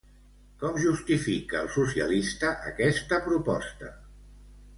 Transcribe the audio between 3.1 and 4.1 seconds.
proposta?